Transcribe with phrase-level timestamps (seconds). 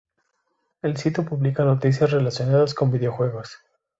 [0.81, 3.59] El sitio publica noticias relacionadas con los videojuegos.